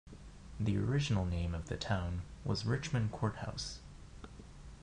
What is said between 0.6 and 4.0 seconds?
original name of the town was Richmond Courthouse.